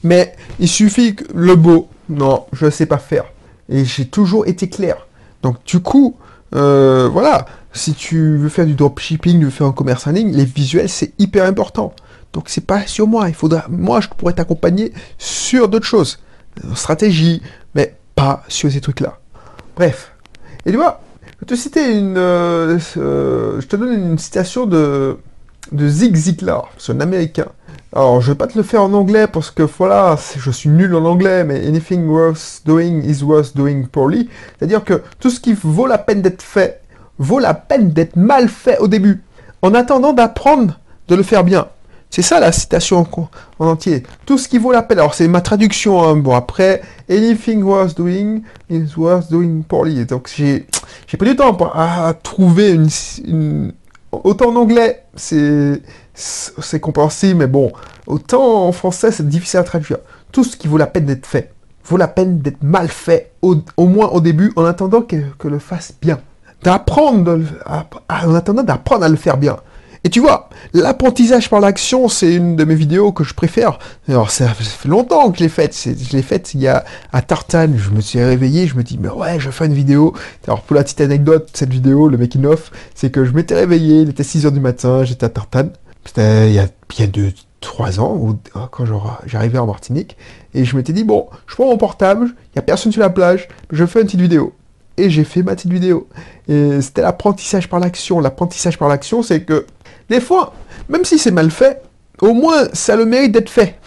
Mais 0.05 0.37
il 0.61 0.69
suffit 0.69 1.17
que 1.17 1.25
le 1.35 1.57
beau, 1.57 1.89
non, 2.09 2.47
je 2.53 2.67
ne 2.67 2.71
sais 2.71 2.87
pas 2.87 2.99
faire. 2.99 3.25
Et 3.69 3.85
j'ai 3.85 4.05
toujours 4.05 4.47
été 4.47 4.69
clair. 4.69 5.09
Donc 5.43 5.57
du 5.65 5.81
coup, 5.81 6.17
euh, 6.55 7.09
voilà, 7.09 7.47
si 7.73 7.95
tu 7.95 8.37
veux 8.37 8.51
faire 8.51 8.67
du 8.67 8.75
dropshipping, 8.75 9.41
tu 9.41 9.47
veux 9.47 9.51
faire 9.51 9.67
un 9.67 9.73
commerce 9.73 10.07
en 10.07 10.13
ligne, 10.13 10.31
les 10.33 10.45
visuels, 10.45 10.89
c'est 10.89 11.13
hyper 11.19 11.45
important. 11.45 11.93
Donc 12.33 12.45
c'est 12.47 12.65
pas 12.65 12.87
sur 12.87 13.09
moi, 13.09 13.29
il 13.29 13.35
faudra, 13.35 13.67
moi 13.69 14.01
je 14.01 14.07
pourrais 14.17 14.35
t'accompagner 14.35 14.93
sur 15.19 15.69
d'autres 15.69 15.87
choses, 15.87 16.21
stratégie, 16.77 17.43
mais 17.75 17.97
pas 18.15 18.45
sur 18.47 18.71
ces 18.71 18.81
trucs-là. 18.81 19.20
Bref. 19.81 20.13
Et 20.67 20.73
tu 20.73 20.77
vois, 20.77 21.01
je 21.41 21.47
te 21.47 21.55
citer 21.55 21.97
une, 21.97 22.19
euh, 22.19 22.79
je 22.99 23.67
te 23.67 23.77
donne 23.77 23.95
une 23.95 24.19
citation 24.19 24.67
de, 24.67 25.17
de 25.73 25.89
Zig 25.89 26.15
Ziglar, 26.15 26.69
c'est 26.77 26.93
un 26.93 27.01
américain. 27.01 27.47
Alors, 27.95 28.21
je 28.21 28.33
vais 28.33 28.37
pas 28.37 28.47
te 28.47 28.59
le 28.59 28.63
faire 28.63 28.83
en 28.83 28.93
anglais 28.93 29.27
parce 29.27 29.51
que 29.51 29.63
voilà, 29.63 30.19
je 30.37 30.51
suis 30.51 30.69
nul 30.69 30.95
en 30.95 31.07
anglais, 31.07 31.45
mais 31.45 31.67
anything 31.67 32.07
worth 32.09 32.61
doing 32.67 33.01
is 33.07 33.23
worth 33.23 33.57
doing 33.57 33.87
poorly. 33.87 34.29
C'est-à-dire 34.59 34.85
que 34.85 35.01
tout 35.19 35.31
ce 35.31 35.41
qui 35.41 35.55
vaut 35.55 35.87
la 35.87 35.97
peine 35.97 36.21
d'être 36.21 36.43
fait 36.43 36.83
vaut 37.19 37.39
la 37.39 37.55
peine 37.55 37.89
d'être 37.89 38.17
mal 38.17 38.51
fait 38.51 38.77
au 38.81 38.87
début, 38.87 39.23
en 39.63 39.73
attendant 39.73 40.13
d'apprendre 40.13 40.79
de 41.09 41.15
le 41.15 41.23
faire 41.23 41.43
bien. 41.43 41.69
C'est 42.11 42.23
ça 42.23 42.41
la 42.41 42.51
citation 42.51 43.07
en, 43.61 43.67
entier. 43.67 44.03
Tout 44.27 44.37
ce 44.37 44.49
qui 44.49 44.59
vaut 44.59 44.73
la 44.73 44.83
peine. 44.83 44.99
Alors 44.99 45.15
c'est 45.15 45.29
ma 45.29 45.41
traduction. 45.41 46.03
Hein. 46.03 46.17
Bon 46.17 46.35
après, 46.35 46.83
anything 47.09 47.63
worth 47.63 47.97
doing 47.97 48.43
is 48.69 48.89
worth 48.97 49.31
doing 49.31 49.63
poorly. 49.63 50.05
Donc 50.07 50.29
j'ai 50.35 50.67
j'ai 51.07 51.17
pris 51.17 51.31
du 51.31 51.37
temps 51.37 51.57
à 51.73 52.13
trouver 52.21 52.73
une, 52.73 53.73
autant 54.11 54.51
en 54.51 54.57
anglais 54.57 55.05
c'est 55.15 55.83
c'est 56.15 56.81
compréhensible, 56.81 57.39
mais 57.39 57.47
bon 57.47 57.73
autant 58.07 58.67
en 58.67 58.73
français 58.73 59.13
c'est 59.13 59.29
difficile 59.29 59.61
à 59.61 59.65
traduire. 59.65 59.99
Tout 60.33 60.43
ce 60.43 60.57
qui 60.57 60.67
vaut 60.67 60.79
la 60.79 60.89
peine 60.89 61.07
d'être 61.07 61.27
fait 61.27 61.53
vaut 61.85 61.97
la 61.97 62.09
peine 62.09 62.39
d'être 62.39 62.63
mal 62.63 62.89
fait 62.89 63.33
au, 63.43 63.57
moins 63.79 64.09
au 64.09 64.21
début 64.21 64.53
en 64.57 64.65
attendant 64.65 65.03
que, 65.03 65.17
que 65.39 65.49
le 65.49 65.59
fasse 65.59 65.93
bien. 66.01 66.21
D'apprendre 66.63 67.41
en 68.09 68.35
attendant 68.35 68.63
d'apprendre 68.63 69.05
à 69.05 69.09
le 69.09 69.17
faire 69.17 69.39
bien. 69.39 69.57
Et 70.03 70.09
tu 70.09 70.21
vois, 70.21 70.49
l'apprentissage 70.73 71.51
par 71.51 71.61
l'action, 71.61 72.09
c'est 72.09 72.35
une 72.35 72.57
de 72.57 72.65
mes 72.65 72.75
vidéos 72.75 73.13
que 73.13 73.23
je 73.23 73.35
préfère. 73.35 73.79
Alors, 74.09 74.31
ça 74.31 74.49
fait 74.49 74.89
longtemps 74.89 75.31
que 75.31 75.39
je 75.39 75.43
l'ai 75.43 75.51
faite. 75.51 75.77
Je 75.77 76.17
l'ai 76.17 76.23
faite 76.23 76.55
il 76.55 76.63
y 76.63 76.69
a 76.69 76.85
à 77.13 77.21
Tartane. 77.21 77.77
Je 77.77 77.91
me 77.91 78.01
suis 78.01 78.23
réveillé, 78.23 78.67
je 78.67 78.77
me 78.77 78.83
dis, 78.83 78.99
mais 78.99 79.11
ouais, 79.11 79.39
je 79.39 79.51
fais 79.51 79.67
une 79.67 79.75
vidéo. 79.75 80.15
Alors, 80.47 80.63
pour 80.63 80.75
la 80.75 80.85
petite 80.85 81.03
anecdote, 81.03 81.51
cette 81.53 81.71
vidéo, 81.71 82.09
le 82.09 82.17
making 82.17 82.47
of, 82.47 82.71
c'est 82.95 83.11
que 83.11 83.27
je 83.27 83.33
m'étais 83.33 83.55
réveillé, 83.55 84.01
il 84.03 84.09
était 84.09 84.23
6h 84.23 84.51
du 84.53 84.61
matin, 84.61 85.05
j'étais 85.05 85.27
à 85.27 85.29
Tartane. 85.29 85.73
C'était 86.07 86.49
il 86.49 86.55
y 86.55 86.59
a 86.59 86.69
bien 86.89 87.07
deux, 87.07 87.33
trois 87.61 88.01
ans, 88.01 88.39
hein, 88.55 88.69
quand 88.71 88.85
j'arrivais 89.27 89.59
en 89.59 89.67
Martinique. 89.67 90.17
Et 90.55 90.65
je 90.65 90.77
m'étais 90.77 90.95
dit, 90.95 91.05
bon, 91.05 91.29
je 91.47 91.55
prends 91.55 91.67
mon 91.67 91.77
portable, 91.77 92.29
il 92.29 92.57
n'y 92.57 92.59
a 92.59 92.63
personne 92.63 92.91
sur 92.91 93.03
la 93.03 93.11
plage, 93.11 93.49
je 93.71 93.85
fais 93.85 94.01
une 94.01 94.07
petite 94.07 94.21
vidéo 94.21 94.55
et 95.01 95.11
j'ai 95.11 95.25
fait 95.25 95.43
ma 95.43 95.55
petite 95.55 95.73
vidéo. 95.73 96.09
Et 96.49 96.81
c'était 96.81 97.03
l'apprentissage 97.03 97.69
par 97.69 97.81
l'action. 97.81 98.21
L'apprentissage 98.21 98.79
par 98.79 98.89
l'action, 98.89 99.23
c'est 99.23 99.43
que 99.43 99.67
des 100.11 100.21
fois, 100.21 100.53
même 100.89 101.05
si 101.05 101.19
c'est 101.19 101.31
mal 101.31 101.51
fait, 101.51 101.83
au 102.21 102.35
moins 102.35 102.69
ça 102.75 102.97
le 102.97 103.07
mérite 103.07 103.33
d'être 103.33 103.49
fait. 103.49 103.79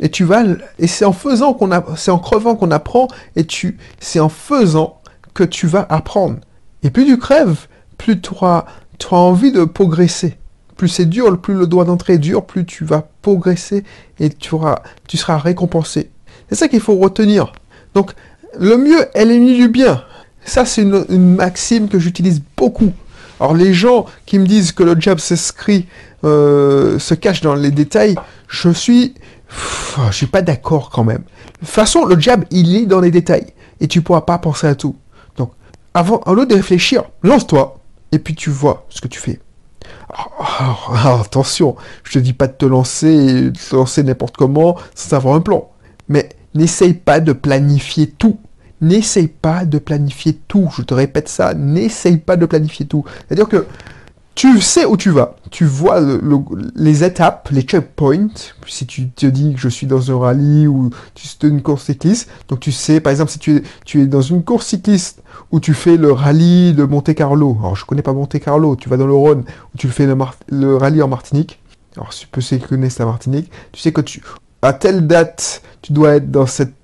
Et 0.00 0.08
tu 0.08 0.24
vas, 0.24 0.42
et 0.78 0.86
c'est 0.88 1.04
en 1.04 1.12
faisant 1.12 1.54
qu'on 1.54 1.70
c'est 1.96 2.10
en 2.10 2.18
crevant 2.18 2.56
qu'on 2.56 2.70
apprend, 2.72 3.06
et 3.36 3.44
tu, 3.44 3.78
c'est 4.00 4.20
en 4.20 4.30
faisant 4.30 5.00
que 5.34 5.44
tu 5.44 5.66
vas 5.66 5.86
apprendre. 5.88 6.38
Et 6.82 6.90
plus 6.90 7.04
tu 7.04 7.18
crèves, 7.18 7.68
plus 7.98 8.20
tu 8.20 8.30
auras, 8.30 8.64
envie 9.10 9.52
de 9.52 9.64
progresser. 9.64 10.38
Plus 10.76 10.88
c'est 10.88 11.04
dur, 11.04 11.38
plus 11.40 11.54
le 11.54 11.66
doigt 11.66 11.84
d'entrée 11.84 12.14
est 12.14 12.18
dur, 12.18 12.44
plus 12.44 12.64
tu 12.64 12.84
vas 12.84 13.06
progresser 13.22 13.84
et 14.18 14.30
tu 14.30 14.54
auras, 14.54 14.80
tu 15.06 15.16
seras 15.18 15.36
récompensé. 15.36 16.10
C'est 16.48 16.56
ça 16.56 16.68
qu'il 16.68 16.80
faut 16.80 16.96
retenir. 16.96 17.52
Donc, 17.94 18.12
le 18.58 18.76
mieux 18.76 19.06
est 19.14 19.24
l'ennemi 19.24 19.56
du 19.56 19.68
bien. 19.68 20.02
Ça, 20.44 20.64
c'est 20.64 20.82
une 20.82 21.34
maxime 21.36 21.88
que 21.88 21.98
j'utilise 21.98 22.42
beaucoup. 22.56 22.92
Alors 23.44 23.56
les 23.56 23.74
gens 23.74 24.06
qui 24.24 24.38
me 24.38 24.46
disent 24.46 24.72
que 24.72 24.82
le 24.82 24.98
job 24.98 25.18
s'inscrit, 25.18 25.86
euh, 26.24 26.98
se 26.98 27.12
cache 27.12 27.42
dans 27.42 27.54
les 27.54 27.70
détails, 27.70 28.14
je 28.48 28.70
suis 28.70 29.12
je 30.08 30.16
suis 30.16 30.26
pas 30.26 30.40
d'accord 30.40 30.88
quand 30.88 31.04
même. 31.04 31.18
De 31.18 31.58
toute 31.58 31.68
façon, 31.68 32.06
le 32.06 32.16
diable, 32.16 32.46
il 32.50 32.74
est 32.74 32.86
dans 32.86 33.00
les 33.00 33.10
détails. 33.10 33.52
Et 33.80 33.86
tu 33.86 34.00
pourras 34.00 34.22
pas 34.22 34.38
penser 34.38 34.66
à 34.66 34.74
tout. 34.74 34.96
Donc, 35.36 35.52
avant, 35.92 36.22
au 36.24 36.34
lieu 36.34 36.46
de 36.46 36.54
réfléchir, 36.54 37.04
lance-toi. 37.22 37.76
Et 38.12 38.18
puis 38.18 38.34
tu 38.34 38.48
vois 38.48 38.86
ce 38.88 39.02
que 39.02 39.08
tu 39.08 39.20
fais. 39.20 39.38
Alors, 40.08 41.20
attention, 41.20 41.76
je 42.02 42.12
te 42.14 42.18
dis 42.20 42.32
pas 42.32 42.46
de 42.46 42.54
te 42.54 42.64
lancer, 42.64 43.50
de 43.50 43.58
te 43.58 43.76
lancer 43.76 44.02
n'importe 44.04 44.38
comment 44.38 44.78
sans 44.94 45.16
avoir 45.16 45.34
un 45.34 45.42
plan. 45.42 45.70
Mais 46.08 46.30
n'essaye 46.54 46.94
pas 46.94 47.20
de 47.20 47.34
planifier 47.34 48.06
tout. 48.06 48.38
N'essaye 48.84 49.28
pas 49.28 49.64
de 49.64 49.78
planifier 49.78 50.38
tout. 50.46 50.70
Je 50.76 50.82
te 50.82 50.92
répète 50.92 51.28
ça, 51.28 51.54
n'essaye 51.54 52.18
pas 52.18 52.36
de 52.36 52.44
planifier 52.44 52.86
tout. 52.86 53.04
C'est-à-dire 53.26 53.48
que 53.48 53.66
tu 54.34 54.60
sais 54.60 54.84
où 54.84 54.96
tu 54.96 55.10
vas. 55.10 55.36
Tu 55.50 55.64
vois 55.64 56.00
les 56.74 57.02
étapes, 57.02 57.48
les 57.50 57.62
checkpoints. 57.62 58.28
Si 58.66 58.84
tu 58.86 59.08
te 59.08 59.26
dis 59.26 59.54
que 59.54 59.60
je 59.60 59.68
suis 59.68 59.86
dans 59.86 60.10
un 60.10 60.18
rallye 60.18 60.66
ou 60.66 60.90
tu 61.14 61.46
es 61.46 61.48
une 61.48 61.62
course 61.62 61.84
cycliste, 61.84 62.28
donc 62.48 62.60
tu 62.60 62.72
sais, 62.72 63.00
par 63.00 63.10
exemple, 63.12 63.30
si 63.30 63.38
tu 63.38 63.62
es, 63.94 64.06
dans 64.06 64.20
une 64.20 64.42
course 64.42 64.66
cycliste 64.66 65.22
où 65.50 65.60
tu 65.60 65.72
fais 65.72 65.96
le 65.96 66.12
rallye 66.12 66.74
de 66.74 66.84
Monte 66.84 67.14
Carlo. 67.14 67.56
Alors, 67.60 67.76
je 67.76 67.86
connais 67.86 68.02
pas 68.02 68.12
Monte 68.12 68.38
Carlo. 68.38 68.76
Tu 68.76 68.88
vas 68.88 68.96
dans 68.96 69.06
le 69.06 69.14
Rhône 69.14 69.44
où 69.74 69.78
tu 69.78 69.88
fais 69.88 70.06
le, 70.06 70.76
rallye 70.76 71.00
en 71.00 71.08
Martinique. 71.08 71.60
Alors, 71.96 72.12
si 72.12 72.26
tu 72.26 72.26
peux 72.26 72.42
connaître 72.66 72.96
la 72.98 73.06
Martinique, 73.06 73.50
tu 73.72 73.80
sais 73.80 73.92
que 73.92 74.00
tu, 74.00 74.20
à 74.62 74.72
telle 74.72 75.06
date, 75.06 75.62
tu 75.80 75.92
dois 75.92 76.16
être 76.16 76.30
dans 76.30 76.46
cette 76.46 76.74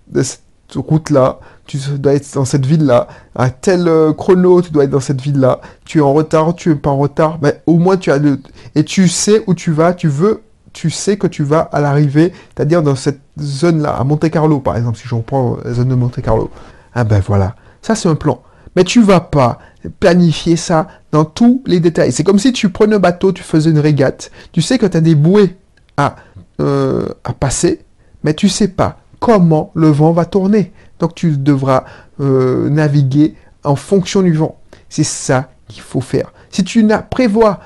route-là 0.79 1.41
tu 1.71 1.79
dois 1.99 2.15
être 2.15 2.35
dans 2.35 2.45
cette 2.45 2.67
ville-là, 2.67 3.07
à 3.37 3.51
tel 3.51 3.87
euh, 3.87 4.13
chrono, 4.13 4.61
tu 4.61 4.73
dois 4.73 4.85
être 4.85 4.91
dans 4.91 4.99
cette 4.99 5.21
ville-là, 5.21 5.61
tu 5.85 5.99
es 5.99 6.01
en 6.01 6.13
retard, 6.13 6.57
tu 6.57 6.73
es 6.73 6.75
pas 6.75 6.91
en 6.91 6.99
retard, 6.99 7.39
mais 7.43 7.63
au 7.67 7.79
moins 7.79 7.97
tu 7.97 8.11
as 8.11 8.19
le... 8.19 8.41
Et 8.75 8.83
tu 8.83 9.07
sais 9.09 9.45
où 9.47 9.55
tu 9.55 9.71
vas, 9.71 9.95
tu 9.95 10.09
veux, 10.09 10.43
tu 10.73 10.91
sais 10.91 11.17
que 11.17 11.29
tu 11.29 11.45
vas 11.45 11.61
à 11.61 11.81
l'arrivée, 11.81 12.33
c'est-à-dire 12.57 12.83
dans 12.83 12.97
cette 12.97 13.21
zone-là, 13.39 13.95
à 13.95 14.03
Monte 14.03 14.29
Carlo 14.31 14.59
par 14.59 14.77
exemple, 14.77 14.99
si 14.99 15.07
je 15.07 15.15
reprends 15.15 15.59
la 15.65 15.73
zone 15.73 15.89
de 15.89 15.95
Monte 15.95 16.21
Carlo. 16.21 16.51
Ah 16.93 17.05
ben 17.05 17.23
voilà, 17.25 17.55
ça 17.83 17.95
c'est 17.95 18.09
un 18.09 18.17
plan. 18.17 18.43
Mais 18.75 18.83
tu 18.83 19.01
vas 19.01 19.21
pas 19.21 19.61
planifier 20.01 20.57
ça 20.57 20.89
dans 21.13 21.25
tous 21.25 21.63
les 21.67 21.79
détails. 21.79 22.11
C'est 22.11 22.25
comme 22.25 22.39
si 22.41 22.53
tu 22.53 22.69
prenais 22.71 22.97
un 22.97 23.01
bateau, 23.01 23.31
tu 23.31 23.45
faisais 23.45 23.71
une 23.71 23.79
régate, 23.79 24.33
tu 24.51 24.61
sais 24.61 24.77
que 24.77 24.87
tu 24.87 24.97
as 24.97 25.01
des 25.01 25.15
bouées 25.15 25.57
à, 25.97 26.17
euh, 26.61 27.07
à 27.23 27.33
passer, 27.33 27.81
mais 28.25 28.35
tu 28.35 28.49
sais 28.49 28.69
pas 28.69 29.00
comment 29.21 29.71
le 29.75 29.89
vent 29.89 30.13
va 30.13 30.25
tourner. 30.25 30.73
Donc 30.99 31.15
tu 31.15 31.37
devras 31.37 31.85
euh, 32.21 32.69
naviguer 32.69 33.37
en 33.63 33.77
fonction 33.77 34.23
du 34.23 34.33
vent. 34.33 34.59
C'est 34.89 35.05
ça 35.05 35.51
qu'il 35.69 35.83
faut 35.83 36.01
faire. 36.01 36.33
Si 36.51 36.65
tu 36.65 36.87
prévois 37.11 37.61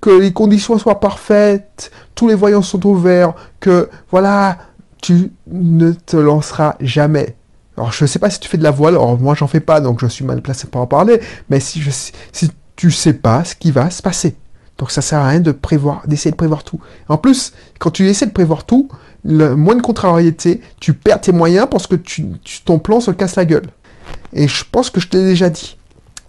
que 0.00 0.10
les 0.10 0.32
conditions 0.32 0.78
soient 0.78 1.00
parfaites, 1.00 1.90
tous 2.14 2.28
les 2.28 2.34
voyants 2.34 2.62
sont 2.62 2.86
ouverts, 2.86 3.34
que 3.60 3.90
voilà, 4.10 4.58
tu 5.02 5.32
ne 5.46 5.92
te 5.92 6.16
lanceras 6.16 6.76
jamais. 6.80 7.36
Alors 7.76 7.92
je 7.92 8.04
ne 8.04 8.06
sais 8.06 8.18
pas 8.18 8.30
si 8.30 8.40
tu 8.40 8.48
fais 8.48 8.58
de 8.58 8.62
la 8.62 8.70
voile, 8.70 8.94
alors 8.94 9.18
moi 9.18 9.34
j'en 9.34 9.46
fais 9.46 9.60
pas, 9.60 9.80
donc 9.80 10.00
je 10.00 10.06
suis 10.06 10.24
mal 10.24 10.42
placé 10.42 10.66
pour 10.66 10.80
en 10.80 10.86
parler, 10.86 11.20
mais 11.48 11.58
si, 11.60 11.80
je, 11.80 11.90
si 11.90 12.50
sais 12.90 13.14
pas 13.14 13.44
ce 13.44 13.54
qui 13.54 13.70
va 13.70 13.90
se 13.90 14.02
passer. 14.02 14.36
Donc 14.82 14.90
ça 14.90 15.00
sert 15.00 15.20
à 15.20 15.28
rien 15.28 15.38
de 15.38 15.52
prévoir, 15.52 16.02
d'essayer 16.08 16.32
de 16.32 16.36
prévoir 16.36 16.64
tout. 16.64 16.80
En 17.08 17.16
plus, 17.16 17.52
quand 17.78 17.92
tu 17.92 18.08
essaies 18.08 18.26
de 18.26 18.32
prévoir 18.32 18.64
tout, 18.64 18.88
le 19.24 19.54
moins 19.54 19.76
de 19.76 19.80
contrariété, 19.80 20.60
tu 20.80 20.92
perds 20.92 21.20
tes 21.20 21.30
moyens 21.30 21.68
parce 21.70 21.86
que 21.86 21.94
tu, 21.94 22.26
ton 22.64 22.80
plan 22.80 22.98
se 22.98 23.12
casse 23.12 23.36
la 23.36 23.44
gueule. 23.44 23.68
Et 24.32 24.48
je 24.48 24.64
pense 24.72 24.90
que 24.90 24.98
je 24.98 25.06
t'ai 25.06 25.22
déjà 25.22 25.50
dit. 25.50 25.76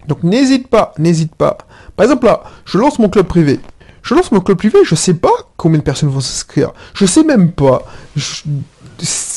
Donc 0.08 0.22
n'hésite 0.22 0.68
pas, 0.68 0.94
n'hésite 1.00 1.34
pas. 1.34 1.58
Par 1.96 2.04
exemple 2.04 2.28
là, 2.28 2.44
je 2.66 2.78
lance 2.78 3.00
mon 3.00 3.10
club 3.10 3.26
privé. 3.26 3.60
Je 4.04 4.14
lance 4.14 4.32
mon 4.32 4.40
club 4.40 4.60
privé, 4.60 4.78
je 4.86 4.94
sais 4.94 5.16
pas 5.16 5.34
combien 5.58 5.80
de 5.80 5.84
personnes 5.84 6.10
vont 6.10 6.20
s'inscrire. 6.20 6.74
Je 6.94 7.08
sais 7.08 7.24
même 7.24 7.54
pas. 7.54 7.82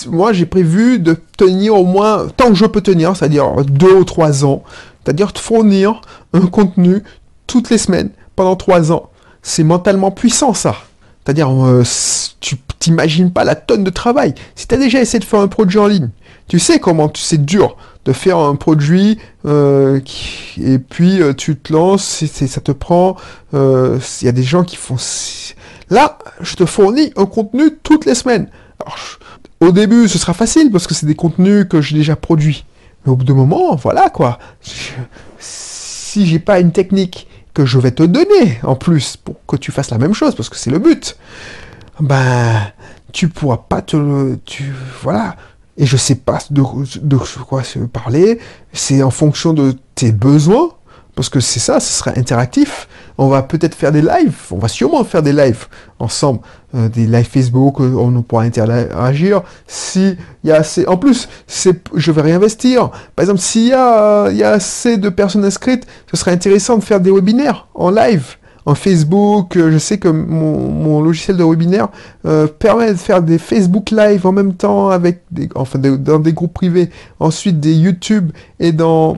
moi 0.08 0.34
j'ai 0.34 0.44
prévu 0.44 0.98
de 0.98 1.16
tenir 1.38 1.74
au 1.74 1.86
moins 1.86 2.26
tant 2.36 2.50
que 2.50 2.54
je 2.54 2.66
peux 2.66 2.82
tenir, 2.82 3.16
c'est-à-dire 3.16 3.64
deux 3.64 3.94
ou 3.94 4.04
trois 4.04 4.44
ans. 4.44 4.62
C'est-à-dire 5.02 5.32
de 5.32 5.38
fournir 5.38 6.02
un 6.34 6.44
contenu 6.48 7.02
toutes 7.46 7.70
les 7.70 7.78
semaines 7.78 8.10
pendant 8.36 8.56
trois 8.56 8.92
ans. 8.92 9.10
C'est 9.42 9.64
mentalement 9.64 10.10
puissant 10.10 10.54
ça. 10.54 10.76
C'est-à-dire, 11.26 11.50
euh, 11.50 11.82
tu 12.38 12.56
t'imagines 12.78 13.32
pas 13.32 13.42
la 13.42 13.56
tonne 13.56 13.82
de 13.82 13.90
travail. 13.90 14.34
Si 14.54 14.68
tu 14.68 14.74
as 14.76 14.78
déjà 14.78 15.00
essayé 15.00 15.18
de 15.18 15.24
faire 15.24 15.40
un 15.40 15.48
produit 15.48 15.78
en 15.80 15.88
ligne, 15.88 16.10
tu 16.46 16.60
sais 16.60 16.78
comment 16.78 17.10
c'est 17.16 17.44
dur 17.44 17.76
de 18.04 18.12
faire 18.12 18.38
un 18.38 18.54
produit 18.54 19.18
euh, 19.44 19.98
et 20.62 20.78
puis 20.78 21.20
euh, 21.20 21.32
tu 21.32 21.56
te 21.56 21.72
lances, 21.72 22.24
ça 22.24 22.60
te 22.60 22.70
prend. 22.70 23.16
Il 23.52 23.98
y 24.22 24.28
a 24.28 24.32
des 24.32 24.44
gens 24.44 24.62
qui 24.62 24.76
font. 24.76 24.96
Là, 25.90 26.18
je 26.40 26.54
te 26.54 26.64
fournis 26.64 27.12
un 27.16 27.26
contenu 27.26 27.76
toutes 27.82 28.04
les 28.04 28.14
semaines. 28.14 28.48
au 29.60 29.72
début, 29.72 30.06
ce 30.06 30.18
sera 30.18 30.32
facile 30.32 30.70
parce 30.70 30.86
que 30.86 30.94
c'est 30.94 31.06
des 31.06 31.16
contenus 31.16 31.66
que 31.68 31.80
j'ai 31.80 31.96
déjà 31.96 32.14
produits. 32.14 32.64
Mais 33.04 33.10
au 33.10 33.16
bout 33.16 33.24
d'un 33.24 33.34
moment, 33.34 33.74
voilà 33.74 34.10
quoi. 34.10 34.38
si 35.40 36.24
j'ai 36.24 36.38
pas 36.38 36.60
une 36.60 36.70
technique 36.70 37.26
que 37.56 37.64
je 37.64 37.78
vais 37.78 37.90
te 37.90 38.02
donner 38.02 38.60
en 38.62 38.76
plus 38.76 39.16
pour 39.16 39.36
que 39.46 39.56
tu 39.56 39.72
fasses 39.72 39.90
la 39.90 39.96
même 39.96 40.12
chose 40.12 40.34
parce 40.34 40.50
que 40.50 40.56
c'est 40.56 40.70
le 40.70 40.78
but. 40.78 41.16
Ben, 42.00 42.70
tu 43.12 43.28
pourras 43.30 43.56
pas 43.56 43.80
te 43.80 44.34
tu 44.44 44.74
voilà. 45.02 45.36
Et 45.78 45.86
je 45.86 45.96
sais 45.96 46.16
pas 46.16 46.38
de, 46.50 46.62
de 47.00 47.16
quoi 47.16 47.64
se 47.64 47.78
parler. 47.78 48.38
C'est 48.74 49.02
en 49.02 49.10
fonction 49.10 49.54
de 49.54 49.74
tes 49.94 50.12
besoins 50.12 50.68
parce 51.14 51.30
que 51.30 51.40
c'est 51.40 51.60
ça, 51.60 51.80
ce 51.80 51.90
sera 51.98 52.10
interactif. 52.18 52.88
On 53.18 53.28
va 53.28 53.42
peut-être 53.42 53.74
faire 53.74 53.92
des 53.92 54.02
lives, 54.02 54.36
on 54.50 54.58
va 54.58 54.68
sûrement 54.68 55.02
faire 55.04 55.22
des 55.22 55.32
lives 55.32 55.66
ensemble, 55.98 56.40
euh, 56.74 56.88
des 56.88 57.06
lives 57.06 57.28
Facebook, 57.28 57.80
euh, 57.80 57.94
on 57.94 58.22
pourra 58.22 58.42
interagir. 58.42 59.42
Si 59.66 60.16
il 60.44 60.48
y 60.48 60.52
a 60.52 60.56
assez, 60.56 60.86
en 60.86 60.96
plus, 60.96 61.28
je 61.94 62.12
vais 62.12 62.22
réinvestir. 62.22 62.90
Par 63.14 63.22
exemple, 63.22 63.40
s'il 63.40 63.68
y 63.68 63.72
a, 63.72 64.28
il 64.30 64.36
y 64.36 64.44
a 64.44 64.50
assez 64.50 64.98
de 64.98 65.08
personnes 65.08 65.44
inscrites, 65.44 65.86
ce 66.10 66.16
serait 66.16 66.32
intéressant 66.32 66.76
de 66.76 66.84
faire 66.84 67.00
des 67.00 67.10
webinaires 67.10 67.68
en 67.74 67.90
live 67.90 68.36
en 68.66 68.74
Facebook. 68.74 69.56
Euh, 69.56 69.72
je 69.72 69.78
sais 69.78 69.98
que 69.98 70.08
mon, 70.08 71.00
logiciel 71.00 71.36
de 71.36 71.44
webinaire 71.44 71.88
permet 72.58 72.92
de 72.92 72.98
faire 72.98 73.22
des 73.22 73.38
Facebook 73.38 73.90
Live 73.90 74.26
en 74.26 74.32
même 74.32 74.54
temps 74.54 74.90
avec 74.90 75.22
des, 75.30 75.48
enfin, 75.54 75.78
dans 75.78 76.18
des 76.18 76.32
groupes 76.32 76.54
privés. 76.54 76.90
Ensuite, 77.20 77.60
des 77.60 77.74
YouTube 77.74 78.32
et 78.58 78.72
dans 78.72 79.16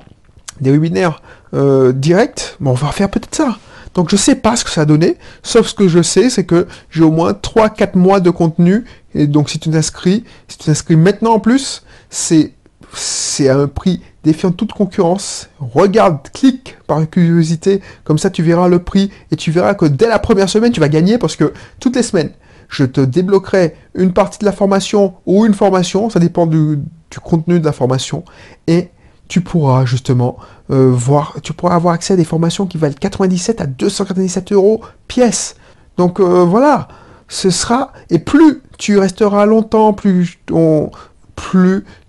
des 0.61 0.71
webinaires 0.71 1.23
euh, 1.55 1.93
directs. 1.93 2.57
Bon, 2.61 2.71
on 2.71 2.75
va 2.75 2.89
faire 2.89 3.09
peut-être 3.09 3.35
ça. 3.35 3.57
Donc 3.99 4.11
je 4.11 4.17
sais 4.17 4.37
pas 4.37 4.55
ce 4.55 4.63
que 4.63 4.71
ça 4.71 4.83
a 4.83 4.85
donné, 4.85 5.17
sauf 5.43 5.67
ce 5.67 5.75
que 5.75 5.89
je 5.89 6.03
sais, 6.03 6.31
c'est 6.31 6.45
que 6.45 6.69
j'ai 6.89 7.03
au 7.03 7.11
moins 7.11 7.33
3-4 7.33 7.99
mois 7.99 8.21
de 8.21 8.31
contenu. 8.31 8.85
Et 9.13 9.27
donc 9.27 9.51
si 9.51 9.59
tu 9.59 9.71
t'inscris, 9.71 10.23
si 10.47 10.57
tu 10.57 10.67
t'inscris 10.67 10.95
maintenant 10.95 11.33
en 11.33 11.41
plus, 11.41 11.83
c'est 12.09 12.53
c'est 12.95 13.49
à 13.49 13.59
un 13.59 13.67
prix 13.67 14.01
défiant 14.23 14.53
toute 14.53 14.73
concurrence. 14.73 15.49
Regarde, 15.59 16.29
clique 16.33 16.77
par 16.87 17.11
curiosité, 17.11 17.83
comme 18.05 18.19
ça 18.19 18.31
tu 18.31 18.45
verras 18.45 18.69
le 18.69 18.79
prix 18.79 19.11
et 19.33 19.37
tu 19.37 19.51
verras 19.51 19.75
que 19.75 19.87
dès 19.87 20.07
la 20.07 20.21
première 20.21 20.49
semaine 20.49 20.71
tu 20.71 20.79
vas 20.79 20.89
gagner 20.89 21.19
parce 21.19 21.35
que 21.35 21.53
toutes 21.81 21.97
les 21.97 22.05
semaines 22.05 22.31
je 22.69 22.85
te 22.85 23.01
débloquerai 23.01 23.75
une 23.97 24.13
partie 24.13 24.39
de 24.39 24.45
la 24.45 24.53
formation 24.53 25.15
ou 25.27 25.45
une 25.45 25.55
formation, 25.55 26.09
ça 26.09 26.21
dépend 26.21 26.47
du, 26.47 26.77
du 27.11 27.19
contenu 27.19 27.59
de 27.59 27.65
la 27.65 27.73
formation 27.73 28.25
et 28.69 28.91
tu 29.29 29.41
pourras 29.41 29.85
justement 29.85 30.37
euh, 30.71 30.91
voir, 30.91 31.37
tu 31.43 31.53
pourras 31.53 31.75
avoir 31.75 31.95
accès 31.95 32.15
à 32.15 32.17
des 32.17 32.25
formations 32.25 32.67
qui 32.67 32.79
valent 32.79 32.95
97 32.99 33.61
à 33.61 33.67
297 33.67 34.53
euros 34.53 34.83
pièce. 35.07 35.57
Donc 35.97 36.21
euh, 36.21 36.45
voilà, 36.45 36.89
ce 37.29 37.51
sera 37.51 37.93
et 38.11 38.19
plus 38.19 38.63
tu 38.79 38.99
resteras 38.99 39.47
longtemps, 39.47 39.93
plus 39.93 40.39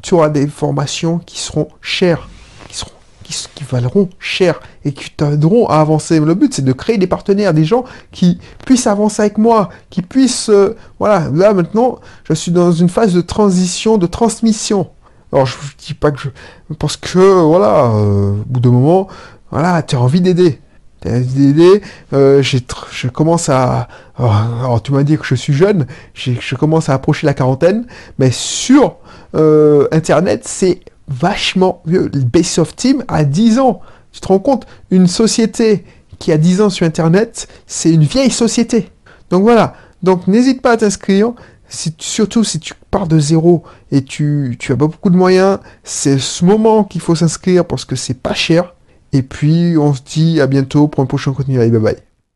tu 0.01 0.13
auras 0.13 0.29
des 0.29 0.47
formations 0.47 1.19
qui 1.19 1.39
seront 1.39 1.67
chères, 1.81 2.29
qui 2.67 2.77
seront 2.77 2.91
qui, 3.55 3.63
valeront 3.63 4.09
cher 4.19 4.59
et 4.85 4.91
qui 4.91 5.11
t'aideront 5.11 5.67
à 5.67 5.79
avancer. 5.79 6.19
Le 6.19 6.33
but, 6.33 6.53
c'est 6.53 6.63
de 6.63 6.73
créer 6.73 6.97
des 6.97 7.07
partenaires, 7.07 7.53
des 7.53 7.65
gens 7.65 7.83
qui 8.11 8.39
puissent 8.65 8.88
avancer 8.88 9.21
avec 9.21 9.38
moi, 9.38 9.69
qui 9.89 10.01
puissent... 10.01 10.49
Euh, 10.49 10.75
voilà, 10.99 11.29
là 11.33 11.53
maintenant, 11.53 11.99
je 12.23 12.33
suis 12.33 12.51
dans 12.51 12.71
une 12.71 12.89
phase 12.89 13.13
de 13.13 13.21
transition, 13.21 13.97
de 13.97 14.07
transmission. 14.07 14.89
Alors 15.31 15.45
je 15.45 15.55
ne 15.55 15.86
dis 15.86 15.93
pas 15.93 16.12
que 16.12 16.19
je... 16.19 16.29
Parce 16.75 16.98
que, 16.98 17.19
voilà, 17.19 17.86
euh, 17.86 18.31
au 18.31 18.45
bout 18.45 18.59
d'un 18.59 18.71
moment, 18.71 19.07
voilà, 19.51 19.81
tu 19.83 19.95
as 19.95 20.01
envie 20.01 20.21
d'aider. 20.21 20.59
Euh, 21.05 22.41
je 22.41 23.07
commence 23.07 23.50
à... 23.50 23.88
Alors, 24.17 24.81
tu 24.81 24.91
m'as 24.91 25.03
dit 25.03 25.17
que 25.17 25.25
je 25.25 25.36
suis 25.36 25.53
jeune, 25.53 25.86
je 26.13 26.55
commence 26.55 26.89
à 26.89 26.93
approcher 26.93 27.25
la 27.25 27.33
quarantaine, 27.33 27.86
mais 28.17 28.31
sur 28.31 28.98
euh, 29.36 29.88
Internet, 29.91 30.41
c'est 30.45 30.81
vachement 31.07 31.81
vieux. 31.86 32.09
Le 32.13 32.21
Base 32.21 32.59
of 32.59 32.75
Team 32.75 33.03
a 33.07 33.24
10 33.24 33.59
ans. 33.59 33.81
Tu 34.12 34.19
te 34.19 34.27
rends 34.27 34.39
compte? 34.39 34.65
Une 34.91 35.07
société 35.07 35.86
qui 36.17 36.31
a 36.31 36.38
10 36.38 36.62
ans 36.62 36.69
sur 36.69 36.86
Internet, 36.86 37.48
c'est 37.65 37.91
une 37.91 38.03
vieille 38.03 38.31
société. 38.31 38.89
Donc 39.29 39.43
voilà. 39.43 39.74
Donc 40.03 40.27
n'hésite 40.27 40.62
pas 40.62 40.71
à 40.71 40.77
t'inscrire 40.77 41.33
surtout 41.69 42.43
si 42.43 42.59
tu 42.59 42.73
pars 42.91 43.07
de 43.07 43.19
zéro 43.19 43.63
et 43.91 44.03
tu, 44.03 44.57
tu 44.59 44.71
as 44.71 44.77
pas 44.77 44.88
beaucoup 44.88 45.09
de 45.09 45.17
moyens, 45.17 45.59
c'est 45.83 46.19
ce 46.19 46.43
moment 46.43 46.83
qu'il 46.83 47.01
faut 47.01 47.15
s'inscrire 47.15 47.65
parce 47.65 47.85
que 47.85 47.95
c'est 47.95 48.19
pas 48.19 48.33
cher. 48.33 48.73
Et 49.13 49.21
puis 49.21 49.77
on 49.77 49.93
se 49.93 50.01
dit 50.01 50.41
à 50.41 50.47
bientôt 50.47 50.88
pour 50.88 51.03
un 51.03 51.07
prochain 51.07 51.33
contenu. 51.33 51.57
Bye 51.57 51.71
bye. 51.71 52.08